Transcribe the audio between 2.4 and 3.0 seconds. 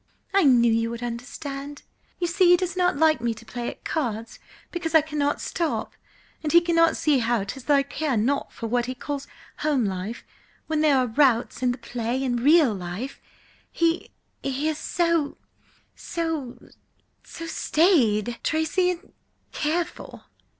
he does not